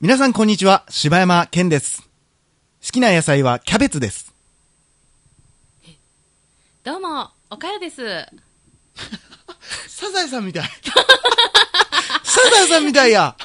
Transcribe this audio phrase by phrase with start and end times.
[0.00, 2.02] 皆さんこんにちは、柴山健です。
[2.02, 4.34] 好きな野菜はキャベツです。
[6.84, 8.26] どうも、おかよです。
[9.88, 10.68] サザエさんみたい。
[12.22, 13.36] サザエさんみたいや。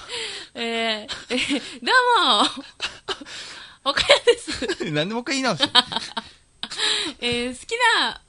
[0.54, 1.92] えー、えーど
[2.22, 2.44] う
[3.86, 4.92] も、おかよです。
[4.92, 5.70] なんでもう一回言い直して。
[7.20, 8.22] えー、好きな、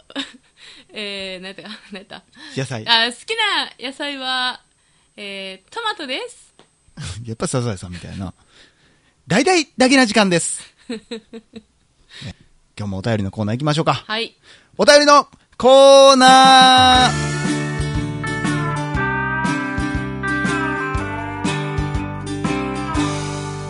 [0.93, 2.23] えー、なんてか、 なんだ。
[2.57, 2.87] 野菜。
[2.87, 4.61] あ、好きな野菜は、
[5.17, 6.55] えー、トマトです。
[7.25, 8.35] やっぱサザエさんみたいな。
[9.27, 10.61] 大々だけな時間です。
[10.89, 11.01] ね
[12.77, 13.95] 今日もお便りのコーナー行きましょうか。
[13.95, 14.37] はい。
[14.77, 17.33] お便りのコーナー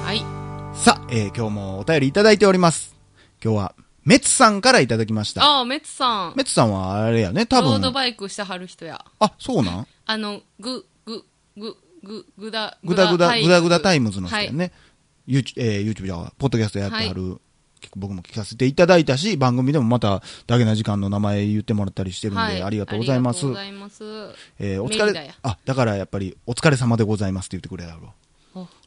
[0.05, 0.77] はい。
[0.77, 2.97] さあ、えー今日もお便りいただいております。
[3.43, 3.75] 今日は、
[4.05, 5.43] メツさんからいただきました。
[5.61, 6.35] あー、メツさん。
[6.37, 7.93] メツさんはあれやね、多ロード分。
[7.93, 9.05] バイクしてはる人や。
[9.21, 9.87] あ、そうなん？
[10.07, 11.25] あの、ぐ、ぐ、
[11.57, 14.47] ぐ、ぐ、ぐだ、ぐだぐだ、ぐだぐだタイムズの人はい。
[14.47, 14.73] やね。
[15.29, 17.41] YouTube、えー YouTube じゃあポッドキャストやってはる。
[17.81, 23.57] 結構僕も聞かせていただいたし、番組でもまた、だけな時間の名前言ってもらったりしてるんで、はいありがとうございますありがとうご。
[23.57, 24.05] ざいます。
[24.61, 28.13] えーお疲れ、あ、だからやっぱり、お疲れ様でございますって言ってくれたろ。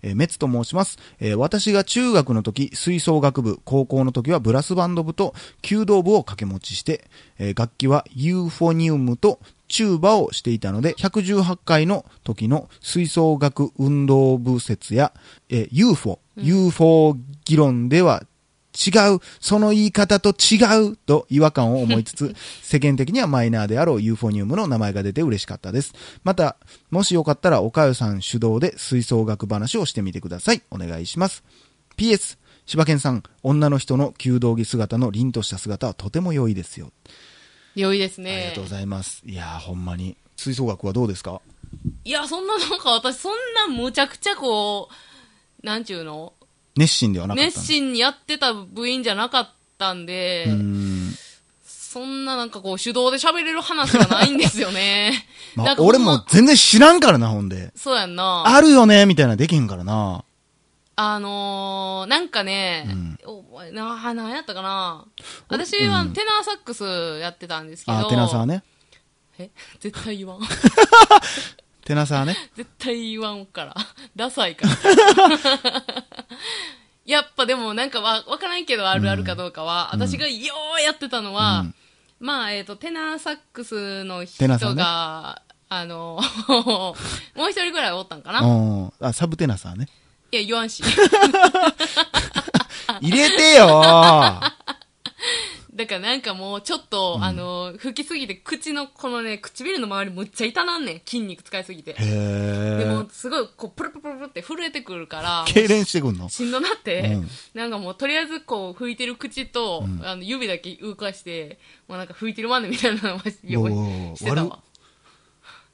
[0.02, 0.98] えーメツと申します。
[1.20, 7.06] えー私が中学の時、吹奏楽部、高校の時はブラスバンド部と弓道部を掛け持ちして、
[7.38, 15.14] えー楽器はユーフォニウムとチューバをしていたので、118回の時の吹奏楽運動部説や、
[15.50, 18.24] えー UFO、UFO 議論では
[18.76, 20.58] 違う、その言い方と違
[20.92, 25.94] うと違和感を思いつつ、世間的にはマイナーであろうユーフォニウムの名前が出て嬉しかったです。
[26.24, 26.58] また、
[26.92, 30.62] もしよかったら、おかゆさん主導で吹奏楽話をしてみてください。
[30.72, 31.44] お願いします。
[31.98, 36.92] PS、柴犬さん、女の人の弓道着姿の凛とした姿はとても良いですよ。
[37.76, 38.48] 良いですありね。
[38.50, 39.22] がとうございます。
[39.26, 40.18] いやー、ほんまに。
[40.36, 41.42] 吹奏楽はどうですか？
[42.04, 44.90] いや、そんななんか私、そんなむちゃくちゃこ
[45.64, 46.34] う、なんちゅうの？
[46.76, 51.16] 熱心ではなかったの熱心にやってた部員じゃなかったんで、うーん。
[51.64, 55.26] そんななんかこう手動で喋れる話がないんですよね。
[55.56, 57.72] まあ俺も全然知らんからな、ほんで。
[57.74, 58.44] そうやんな。
[58.46, 60.26] あるよね、みたいなできへんからな。
[60.98, 65.06] あのー、なんかね、おな、なんやったかな。
[65.48, 67.98] 私はテナーサックスやってたんですけど。
[67.98, 68.64] あ、テナサーね。
[69.38, 69.50] え？
[69.80, 70.40] 絶対言わん。
[71.86, 72.36] テナサーね。
[72.58, 73.76] 絶対言わんから。
[74.16, 75.84] ダサいから。
[77.06, 81.76] やっぱでもなんかわ、わからんけどあるあるかどうかは、私がようやってたのは、うん
[82.20, 88.40] まあ、えっ、と、テナーサックスの人テナーさんねが、あの、もう一人ぐらいおったんかな。
[88.40, 88.50] う
[88.86, 88.94] ん。
[89.02, 89.90] あ、サブテナサーね。
[90.32, 90.82] いや、言わんし。
[93.02, 94.55] 入れてよー
[95.76, 101.02] だからなんかもうちょっと、あの、吹きすぎて口のこのね、唇の周りむっちゃ痛なんねん。
[101.06, 101.92] 筋肉使いすぎて。
[101.92, 102.78] へー。
[102.78, 106.30] でも、すごい、こう、プルプルプルって震えてくるから、痙攣してくんの？
[106.30, 111.60] しんどなって、うんなんかもうとりあえずこう拭いてる口と、あの指だけ動かして、
[111.90, 114.60] もうなんか拭いてるまでみたいなのを してたわ。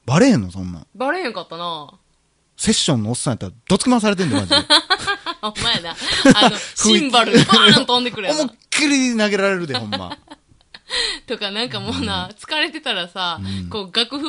[0.07, 0.49] バレへんの？
[0.49, 0.87] そんなん。
[0.95, 1.93] バレへんかったな
[2.57, 4.67] セッションのおっさんやったら、どつき回されてんだよ、マジで。
[5.41, 5.95] あ、ほんまやな。
[6.35, 8.53] あの、シンバルがバーン飛んでくるや思いっな。
[8.71, 10.17] きり投げられるで、ほんま。
[11.27, 13.39] とかなんかもうな、疲れてたらさ、
[13.69, 14.27] こう楽譜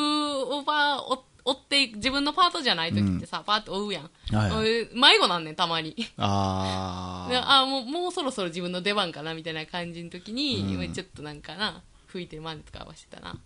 [0.55, 4.03] をばー追追って、自分のパートじゃない時ってさ、パーッと追うやん。
[4.05, 4.11] は
[4.47, 5.95] いはい俺迷子なんねん、たまに。
[5.95, 7.43] であー。
[7.45, 11.83] あもう、もうそろそろ自分の出番かな、みたいな感じの時に、ちょっとなんかな、
[12.13, 13.37] 拭いてるまでとかはしてたな。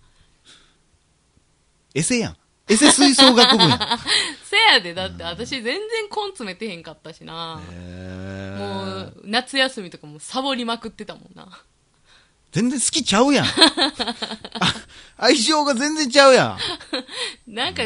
[1.94, 2.36] エセやん。
[2.68, 3.80] エセ吹奏楽部やん。
[4.68, 5.74] せやで、だって私全然
[6.10, 7.60] 根詰めてへんかったしな。
[7.70, 9.06] へもー。
[9.08, 11.48] う、夏休みとかもサボりまくってたもんな。
[12.52, 13.44] 全然好きちゃうやん。
[13.44, 13.50] あ
[15.18, 16.58] 愛情が全然ちゃうやん。
[17.54, 17.82] なんか、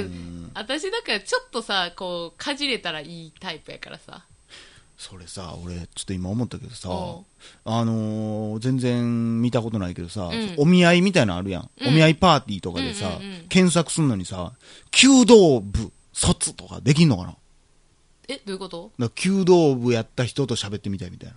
[0.55, 4.25] 私だからちょっとさ、こう、かじれたらいいタイプやからさ。
[4.97, 6.91] それさ、俺、ちょっと今思ったけどさ、
[7.65, 11.71] あのー、全然見たことないけどさ、んお見合いみたいなのあるやん。
[11.87, 14.53] お見合いパーティーとかでさ、うんうんうん検索すんのにさ、
[14.93, 15.91] 弓道部
[16.21, 17.35] 卒とかできんのかな？
[18.29, 18.93] え、どういうこと？
[18.99, 21.37] ら弓道部やった人と喋ってみたいみたいな。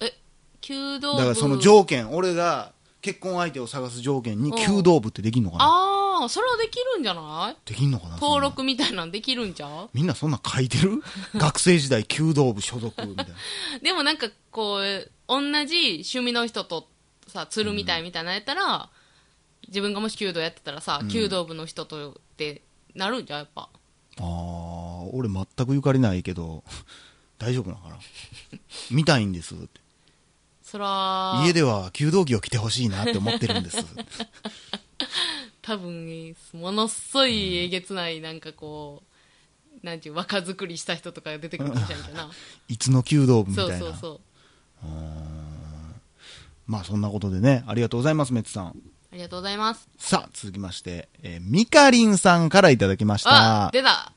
[0.00, 0.18] え、
[0.62, 1.18] 弓道部。
[1.18, 4.58] だからその条件、俺が結婚相手を探す条件にうん。
[4.58, 5.64] 弓道部ってできんのかな？
[5.64, 7.56] ああ、それはできるんじゃない？
[7.68, 8.14] できんのかな？
[8.14, 9.90] 登録みたいなんできるんちゃう？
[9.92, 11.02] みんなそんなん書いてる？
[11.36, 13.34] 学生時代弓道部所属みたいな。
[13.82, 16.88] でもなんかこう、同じ趣味の人と
[17.28, 18.88] さ、釣るみたいみたいなのやったら、
[19.68, 22.62] 自分がもし弓道やってたらさ、弓道部の人とって
[22.94, 23.68] なるんじゃうやっぱ。
[24.18, 26.64] あー、俺全くゆかりないけど、
[27.38, 27.98] 大丈夫なのかな？
[28.90, 29.80] 見たいんですって。
[30.62, 33.78] そら、家では弓道着を着てほしいなって思ってるんです。
[35.60, 39.02] 多分、ものすごいえげつない、なんかこ
[39.82, 42.30] う、なんていう、若作りした人とかが出てくるかもしれんけどな。
[42.68, 43.78] いつの弓道部みたそいうな。
[43.78, 44.20] そうそう。
[46.66, 48.80] まあそんなことでね、ありがとうございます、メッツさん。
[49.12, 49.90] ありがとうございます。
[49.98, 53.66] さあ、続きまして、えーミカリンさんからいただきました。
[53.66, 54.10] あ出た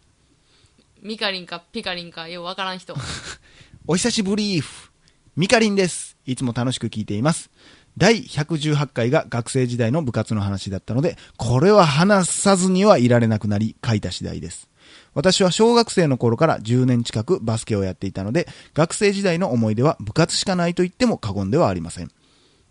[1.01, 2.95] ミカリンかピカリンかようわからん人。
[3.87, 4.91] お久しぶりーふ。
[5.35, 6.15] ミカリンです。
[6.25, 7.49] いつも楽しく聞いています。
[7.97, 14.69] 第118回が学生時代の部活の話だったので、これは話さずにはいられなくなり、書いた次第です。
[15.13, 22.09] 私は小学生の頃から10年近くバスケをやっていたので、学生時代の思い出は部活しかないと言っても過言ではありません。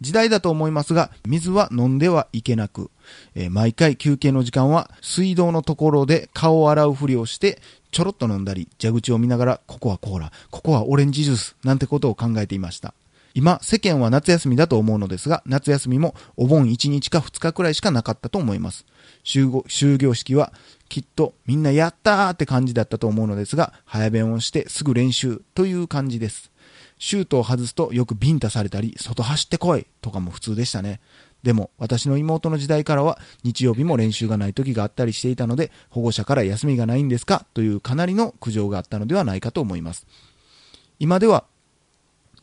[0.01, 2.91] 時代だと思いますが、水は飲んではいけなく、
[3.35, 7.61] えー毎回休憩の時間は水道のところで顔を洗うふりをして、
[7.91, 12.93] ちょろっと飲んだり、蛇口を見ながら、ここはコーラ、ここはオレンジジュース、なんてことを考えていました。
[13.37, 18.87] 今、世間は夏休みだと思うのですが、夏休みもお盆1日か2日くらいしかなかったと思います。
[19.25, 20.53] 集合、終業式は、
[20.89, 26.53] きっとみんなやったーって感じだったと思うのですが、早弁をしてすぐ練習という感じです。
[26.99, 31.01] シュートを外すとよくビンタされたり、外走ってこいとかも普通でしたね。
[31.43, 37.45] でも、私の妹の時代からは、日曜日も練習がない時があったりしていたので、保護者から休みがないんですか？
[37.53, 40.07] というかなりの苦情があったのではないかと思います。
[40.99, 41.45] 今では、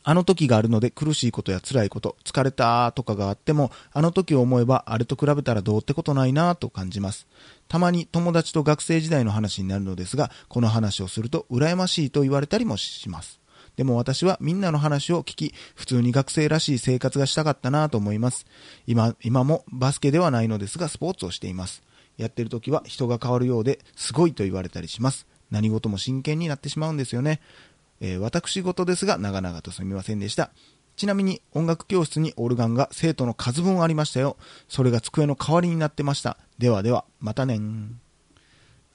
[0.04, 7.26] あの時があるので苦しいことや辛いこと、疲れたとかがあっても、あの時を思えばあれと比べたらどうってことないなと感じます。
[7.68, 13.40] たまに友達と学生時代の話になるのですが、この話をすると羨ましいと言われたりもします。
[13.76, 18.46] でも私はみんなの話を聞き、普通に学生らしい生活がしたかったなと思います。
[18.86, 21.82] 今、今もバスケではないのですが、スポーツをしています。
[22.18, 25.26] やってる時は人が変わるようで、すごいと言われたりします。
[25.50, 27.40] 何事も真剣になってしまうんですよね。
[28.00, 30.50] えー私事ですが、長々とすみませんでした。
[30.96, 34.36] ちなみに音楽教室にオルガンが生徒の数分ありましたよ。
[34.68, 36.36] それが机の代わりになってました。
[36.58, 38.01] ではでは、またねん。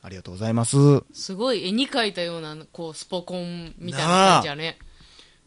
[0.02, 0.78] ありがとうございます。
[1.14, 4.78] すごい絵に描いたような、こう、スポコンみたいな感じやね。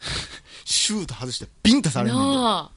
[0.64, 2.34] シュート外してビンタされるんだよ。
[2.34, 2.70] なあ。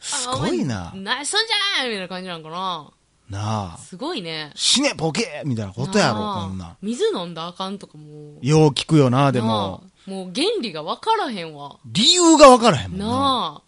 [0.00, 0.90] すごいなあ。
[0.92, 2.90] お前ナイスんじゃないみたいな感じなんかな。
[3.28, 3.78] なあ。
[3.78, 4.50] すごいね。
[4.54, 6.76] 死ねボケみたいなことやろ、こんなん。
[6.82, 8.38] 水飲んだらあかんとかも。
[8.42, 9.82] よう聞くよな、でなも。
[9.84, 11.76] あもう原理が分からへんわ。
[11.86, 13.06] 理由がわからへんもんな。
[13.06, 13.12] な
[13.58, 13.62] あ。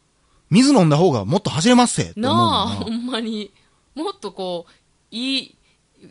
[0.50, 3.53] 水飲んだ方がもっと走れますせなあ、なほんまに。
[3.94, 4.73] もっとこう、
[5.11, 5.56] いい、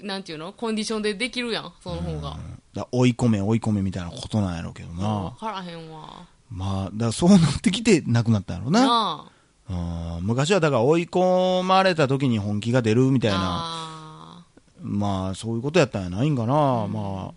[0.03, 0.53] なんていうの？
[0.53, 2.37] コンディションでできるやん、その方が。
[2.73, 5.35] だ追い込め追い込めみたいなことなんやろうけど分な。
[5.39, 6.25] からへんわ。
[6.49, 8.85] まあ、だそうなってきてなくなったんやろな。
[8.85, 9.31] な
[10.17, 14.45] うん昔はだから追い込まれた時に本気が出るみたいな、あ。
[14.81, 16.87] まあそういうことやったんやないんかな。
[16.87, 17.33] まあ、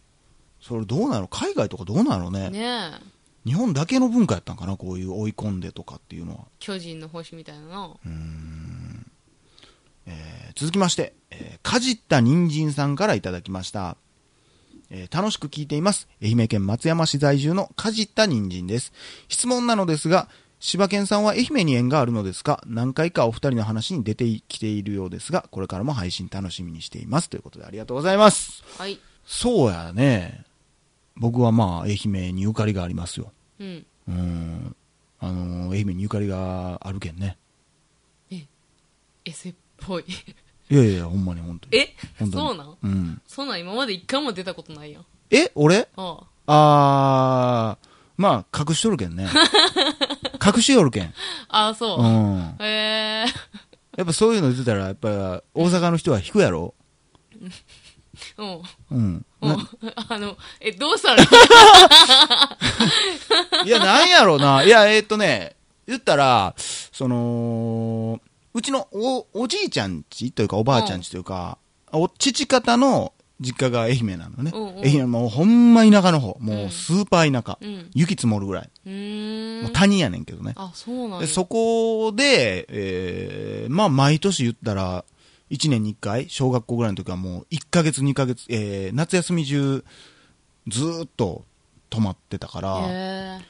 [0.61, 1.29] それどうなの？
[1.29, 2.51] 海外とかどうなのね？
[2.51, 3.15] ねえ。
[3.45, 6.45] 日本だけの文化やったんかなこういう追い込んでとかっていうのは。
[6.59, 7.91] 巨人の星みたいなな。
[10.07, 13.97] えー続きまして、えーかじった人参さんからいただきました。
[14.91, 16.09] えー楽しく聞いています。
[16.23, 18.93] 愛媛県松山市在住のかじった人参です。
[19.29, 20.29] 質問なのですが、
[20.61, 22.63] 柴犬さんは愛媛に縁があるのですか？
[22.67, 27.29] 何回かお二人の話に出てきているようですが、これからも配信楽しみにしています。
[27.29, 28.63] ということでありがとうございます。
[28.79, 28.99] はい。
[29.27, 30.45] そうやね。
[31.17, 33.33] 僕はまあ、愛媛にゆかりがありますよ。
[33.61, 33.87] うん。
[34.09, 34.77] うん。
[35.21, 37.37] あのー愛媛にゆかりがあるけんね。
[39.27, 39.55] エセっ
[39.87, 40.05] ぽい。
[40.71, 41.77] いやいや、ほんまに本当に。
[41.79, 41.95] え？
[42.19, 42.77] 本当にそうなん？
[42.83, 43.23] うん。
[43.27, 45.05] そんなん今まで一回も出たことないやん。
[45.31, 45.51] え？
[45.55, 45.89] 俺？
[45.97, 47.77] ああ。
[47.79, 47.87] あー、
[48.17, 49.29] まあ、隠しとるけんね。
[50.45, 51.13] 隠しよるけん。
[51.49, 52.03] ああ、そうう。
[52.03, 52.57] ん。
[52.61, 53.33] へえ。
[53.97, 55.09] やっぱそういうの言ってたら、やっぱ
[55.55, 56.75] 大阪の人は引くやろ？
[58.39, 58.63] うん。
[58.91, 59.27] うん。
[59.43, 59.67] うん。
[60.09, 61.15] あの、え、どうした？
[61.15, 61.27] らい
[63.65, 64.63] いいや、なんやろうな。
[64.65, 68.21] いや、えーっとね、言ったら、その、
[68.55, 71.59] うちのお、おじいちゃんちというか、おばあちゃんちというか、
[71.93, 74.53] お父方の実家が愛媛なのね。
[74.55, 76.37] うんうん愛媛、もうほんま田舎の方。
[76.41, 77.59] もうスーパー田舎。
[77.61, 77.91] うん。
[77.95, 78.71] 雪積もるぐらい。
[78.87, 80.53] う谷やねんけどね。
[80.57, 81.21] あ、そうなんや。
[81.23, 85.05] でそこで、えーまあ、毎年言ったら、
[85.51, 89.85] 1年に1回、小学校ぐらいの時はもう1ヶ月、2ヶ月、えー夏休み中、
[90.69, 91.45] ずーっと
[91.91, 93.41] 泊まってたから。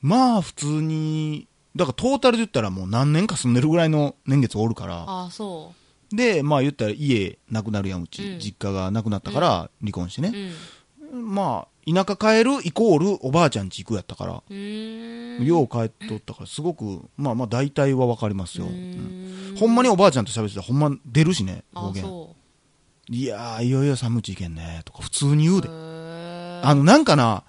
[0.00, 5.72] まあ普通に、だからトータルで言ったらもう何年か住んでるぐらいの年月おるから、あ、そ
[6.12, 8.22] で、まあ言ったら家なくなるやん、うち。
[8.22, 10.30] うん実家がなくなったから離婚してう。
[10.30, 10.50] うね。
[11.18, 11.34] ん。
[11.34, 14.32] まあ、田舎帰るイコールおばあちゃん家行くやったから。
[14.32, 18.66] よう帰っとったから、すごく、まあまあ大体はわかりますよ。
[18.66, 22.02] ううんほんまにおばあちゃんと喋ってたらほんま出るしね、あ方、言。
[22.02, 22.34] そ
[23.08, 25.60] いやー、いよいよ寒いちいけんね、とか普通に言うう。
[25.60, 25.68] で。
[25.68, 27.44] あの、なんかな、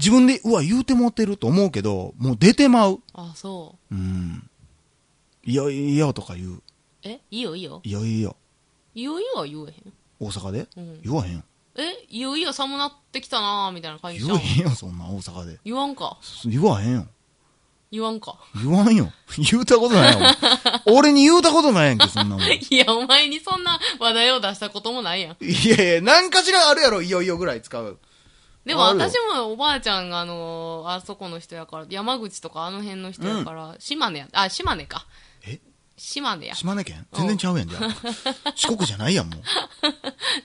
[0.00, 3.00] 自分で、うわ、言うてもってると思うけど、もう出てまう。
[3.12, 3.94] あ、そう。
[3.94, 4.50] うん。
[5.44, 6.62] いよいよとか言う。
[7.02, 7.80] えいいよいいよ。
[7.84, 8.36] いよいよ。
[8.94, 9.92] いよいよは言えへん。
[10.18, 11.42] 大阪で、うん言わへんよ。
[11.76, 15.58] えいよいよ寒なってきたなーみたいな感じ言わへんよ、そんな大阪で。
[15.64, 16.18] 言わんか。
[16.44, 17.06] 言わへんよ。
[17.90, 18.38] 言わんか。
[18.54, 19.12] 言わんよ。
[19.50, 20.26] 言うたことないよ。
[20.86, 22.42] 俺に言うたことないやんけ、そんなもん。
[22.42, 25.36] いいや、お前にそんな話題を出したこともないやん。
[25.40, 27.98] やいや、何かしらあるやろ、いよいよぐらい使う。
[28.64, 35.06] でも私もおばあちゃんがあのあそこの人やから、山口とかあの辺の人やから、島根や、あ、島根か。
[35.46, 35.58] え？
[35.96, 36.54] 島根や。
[36.54, 37.06] 島根県？
[37.12, 37.82] 全然ちゃうやん、じゃあ。
[38.54, 39.36] 四国じゃないやん、も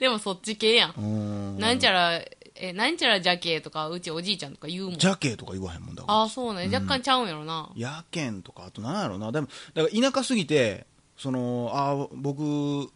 [0.00, 1.00] でもそっち系やん。
[1.00, 1.58] ん。
[1.58, 2.22] なんちゃら、
[2.54, 4.98] え、なんちゃらジャケとか、うちおじいちゃんとか言うもん。
[4.98, 6.18] ジャケとか言わへんもんだから。
[6.20, 6.70] ああ、そうね。
[6.72, 7.70] 若干ちゃうんやろな。
[7.76, 9.30] やけんとか、あとなんやろな。
[9.30, 10.86] でも、だから田舎すぎて、
[11.18, 12.90] その、あー僕、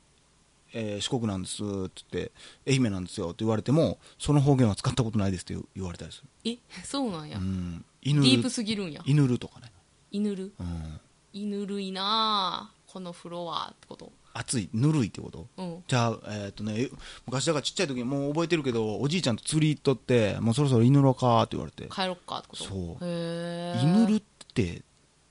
[0.73, 2.33] えー四国なんですって言って、
[2.67, 6.29] 愛媛なんですよって言われても、その方言は使ったことないですって言言われたりする。
[6.45, 7.39] え、そうなんや。
[7.39, 7.85] うん。
[8.03, 9.03] デ犬ィープすぎるんや。
[9.05, 9.73] 犬るとかね。
[10.11, 11.01] 犬るうん。
[11.33, 12.93] 犬るいなぁ。
[12.93, 14.11] このフロアってこと？
[14.33, 15.47] 暑い、ぬるいってこと？
[15.57, 15.85] うん。
[15.87, 16.89] じゃあ、えーっとね、
[17.27, 22.65] 昔だからちっちゃい時にもう覚えてるけど、おじいちゃんと釣り行っとって、もうそろそろ犬ろかって言われて、帰ろっかってこと？
[22.65, 24.23] そう犬るっ
[24.55, 24.83] て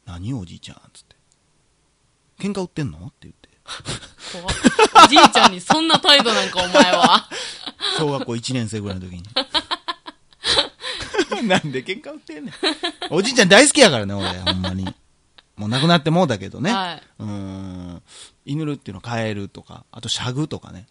[0.06, 0.82] 何おじいちゃん？
[0.94, 1.16] つって。
[2.40, 2.98] 喧嘩売ってんの？
[3.00, 3.49] って言って。
[4.32, 4.48] 怖っ
[5.06, 7.28] おじいちゃんにそんな態度なんかお前は。
[7.98, 9.24] 小学校1年生ぐらいの時に。
[11.48, 12.54] なんで喧嘩売ってんねん。
[13.10, 14.86] おじいちゃん大好きやからね、俺、ほんまに。
[15.56, 16.72] もう亡くなってもうだけどね。
[16.74, 17.02] はい。
[17.20, 18.02] うーん。
[18.46, 20.88] 犬るっていうのはカエルとか、あとシャグとかね。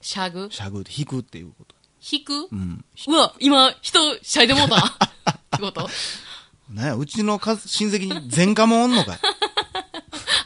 [0.00, 0.48] シャグ？
[0.50, 1.74] シャグって引くっていうこと。
[2.12, 2.48] 引く？
[2.50, 2.84] うん。
[3.08, 4.80] うわ、今、人、シャイでもうたっ
[5.50, 5.88] てこと？
[6.70, 9.18] なんや、うちのか親戚に前科もおんのかい。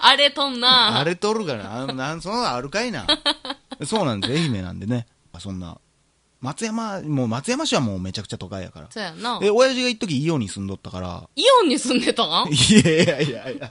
[0.07, 3.07] あれとんなあれとるから、あなん、そんなのあるかいな。
[3.87, 5.07] そうなんですよ、愛媛なんでね。
[5.39, 5.79] そんな。
[6.41, 8.87] 松山、もう松山市はもうめちゃくちゃ都会やから。
[8.91, 9.41] そうやんな。
[9.43, 11.27] え、親父が一時イオンに住んどったから。
[11.35, 13.71] イオンに住んでたん いやいやいやいや。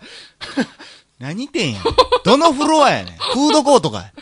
[1.20, 1.82] 何店や
[2.26, 3.18] どのフロアやねん。
[3.18, 4.14] フードコートかい。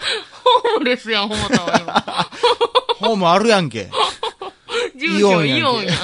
[0.44, 3.08] ホームレスやん、ほんまたわ、今。
[3.08, 3.90] ホームあるやんけ。
[4.98, 5.98] 住所イオンやんけイオンやん。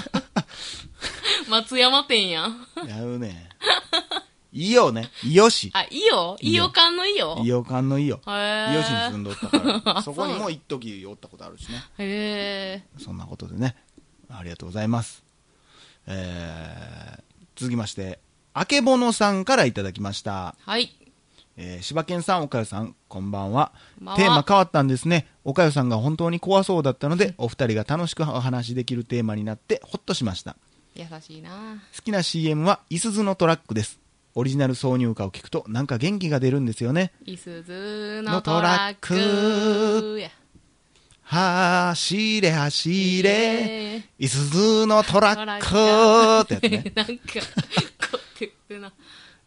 [1.49, 2.65] 松山店やん。
[2.87, 3.49] やるね。
[4.59, 5.11] イオね。
[5.23, 5.69] イオ市。
[5.73, 6.35] あ、イオ？
[6.41, 7.43] イオ館のイオ？
[7.43, 8.15] イオ館のイオ。
[8.15, 9.97] へーイオ市に住んどったから。
[9.97, 11.83] あ そこにも一時おったことあるしね。
[11.99, 12.99] へえ。
[12.99, 13.75] そんなことでね。
[14.29, 15.23] ありがとうございます。
[16.07, 17.21] えー、
[17.55, 18.19] 続きまして、
[18.55, 20.55] あけぼのさんからいただきました。
[20.65, 20.91] はい。
[21.55, 23.71] えー、柴犬さん、おかよさん、こんばんは。
[24.15, 25.27] テーマ変わったんですね。
[25.43, 30.55] おかよさんが本当に怖そうだったので、お二人が楽しくお話しできるテーマになって、ほっとしました。
[30.95, 33.99] 優しいな好きな CM は、いすずのトラックです。
[34.37, 37.11] オリジナル挿入歌を聞くと、なんか元気が出るんですよね。
[37.25, 40.29] いすずのトラックや。
[41.23, 46.91] 走れ走れ、えいすずのトラックってやつね。
[46.93, 47.13] なんか、
[48.11, 48.93] こってるな。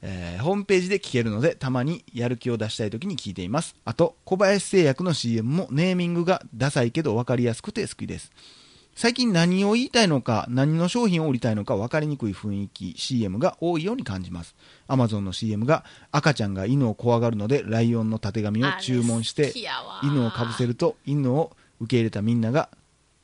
[0.03, 3.77] えーホームページで聞けるので、たまにやる気を出したい時に聞いています。
[3.85, 8.33] あと、小林製薬の CM もネーミングがダサいけど分かりやすくて好きです。
[9.01, 14.55] 最近何を言いたいのか、何の商品を売りたいのか分かりにくい雰囲気 CM が多いように感じます。
[14.89, 19.55] Amazon の CM が赤ちゃんが犬を怖がるので、ライオンのたてがみを注文して
[20.03, 22.69] 犬をかぶせると、犬を受け入れたみんなが、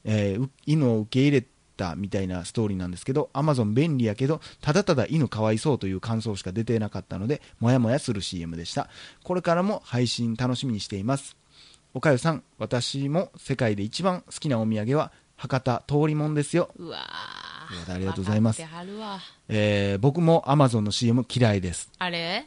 [0.04, 8.88] えーう犬を受け入れたみたいなストーリーなんですけど、アマゾン便利やけど、ただただ犬かわいそうという感想しか出てなかったので、もやもやする CM でした。
[9.24, 11.36] これからも配信楽しみにしています。
[11.92, 16.70] おかゆさん、私も世界で一番好きなお土産は、博多通りもんですよ。
[16.76, 18.62] うわありがとうございます。
[19.48, 21.88] えー僕もアマゾンの CM 嫌いです。
[21.98, 22.46] あれ？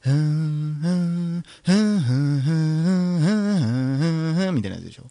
[0.00, 5.04] ふーん、ふーん、ふーん、ふーん、ふーん、ふーん、ふーん、ふーん、みたいなやつでしょ。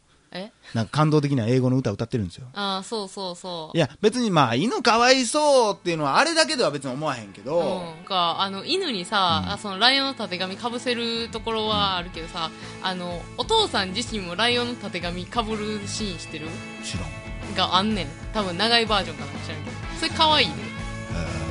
[0.76, 2.48] えなんか感動的な英語の歌歌ってるんですよ。
[2.54, 3.78] ああ、そうそうそう。
[3.78, 9.52] いや、別にまあ、犬かわいそうっていうのは、あれだけでは別に思わへんけど、うん、かあの犬にさ、うん。
[9.54, 12.52] あそのライオンのたてがみかぶせるところはあるけどさ、
[12.84, 16.48] あのお父さん自身もライオンのたてがみかぶるシーンしてる？
[16.84, 17.56] 知らん。
[17.56, 18.08] があんねん。
[18.34, 19.76] 多分長いバージョンかな知らんけど。
[20.00, 20.54] それ可愛いね。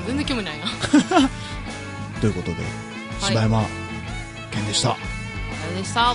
[0.05, 0.67] え全然興味ないな。
[2.21, 2.57] ということで、
[3.21, 3.65] 柴山
[4.51, 4.97] 健でした。
[5.75, 6.15] れでした